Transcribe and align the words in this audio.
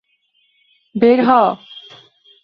বের 0.95 1.19
হ! 1.23 1.29